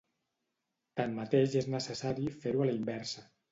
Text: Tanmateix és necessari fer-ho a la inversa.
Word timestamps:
Tanmateix 1.01 1.59
és 1.63 1.69
necessari 1.75 2.35
fer-ho 2.41 2.67
a 2.67 2.71
la 2.73 2.77
inversa. 2.81 3.27